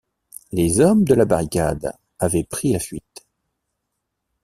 Les 0.51 0.79
hommes 0.79 1.03
de 1.03 1.13
la 1.13 1.25
barricade 1.25 1.93
avaient 2.17 2.43
pris 2.43 2.73
la 2.73 2.79
fuite. 2.79 3.23